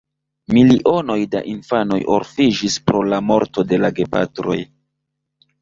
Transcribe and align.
Milionoj 0.57 1.17
da 1.35 1.41
infanoj 1.51 1.99
orfiĝis 2.15 2.79
pro 2.89 3.05
la 3.13 3.21
morto 3.29 3.67
de 3.73 3.81
la 3.85 3.93
gepatroj. 4.01 4.59